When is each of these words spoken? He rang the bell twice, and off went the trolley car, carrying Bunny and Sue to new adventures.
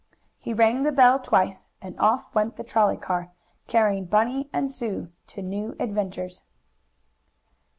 He 0.39 0.51
rang 0.51 0.81
the 0.81 0.91
bell 0.91 1.19
twice, 1.19 1.69
and 1.79 1.95
off 1.99 2.33
went 2.33 2.55
the 2.55 2.63
trolley 2.63 2.97
car, 2.97 3.29
carrying 3.67 4.05
Bunny 4.05 4.49
and 4.51 4.71
Sue 4.71 5.11
to 5.27 5.43
new 5.43 5.75
adventures. 5.79 6.41